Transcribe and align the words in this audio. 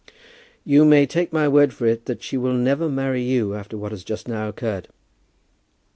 "You 0.65 0.83
may 0.83 1.05
take 1.05 1.31
my 1.31 1.47
word 1.47 1.75
for 1.75 1.85
it, 1.85 2.05
that 2.05 2.23
she 2.23 2.35
will 2.35 2.55
never 2.55 2.89
marry 2.89 3.21
you 3.21 3.53
after 3.53 3.77
what 3.77 3.91
has 3.91 4.03
just 4.03 4.27
now 4.27 4.49
occurred." 4.49 4.87